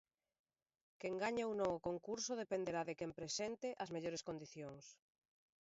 [0.99, 4.85] Quen gañe ou non o concurso dependerá de quen presente as mellores condicións.